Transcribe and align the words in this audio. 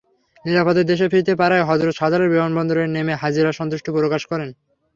নিরাপদে 0.45 0.81
দেশে 0.91 1.05
ফিরতে 1.11 1.33
পারায় 1.41 1.67
হজরত 1.69 1.93
শাহজালাল 1.99 2.29
বিমানবন্দরে 2.31 2.83
নেমে 2.95 3.13
হাজিরা 3.21 3.51
সন্তুষ্টি 3.59 3.89
প্রকাশ 3.97 4.21
করেন। 4.31 4.49